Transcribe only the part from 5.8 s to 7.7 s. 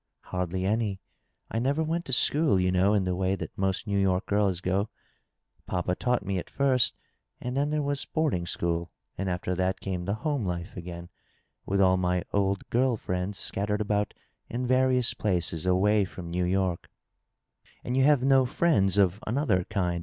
taught me at first, and then